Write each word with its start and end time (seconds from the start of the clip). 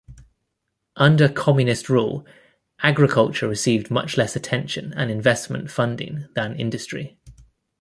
Under 0.95 1.29
communist 1.29 1.87
rule, 1.87 2.25
agriculture 2.81 3.47
received 3.47 3.91
much 3.91 4.17
less 4.17 4.35
attention 4.35 4.93
and 4.93 5.11
investment 5.11 5.69
funding 5.69 6.27
than 6.33 6.55
industry. 6.59 7.19